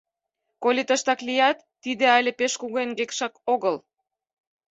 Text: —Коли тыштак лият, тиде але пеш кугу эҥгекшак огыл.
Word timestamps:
—Коли 0.63 0.83
тыштак 0.87 1.19
лият, 1.27 1.57
тиде 1.83 2.05
але 2.17 2.31
пеш 2.39 2.53
кугу 2.61 2.77
эҥгекшак 2.85 3.33
огыл. 3.53 3.75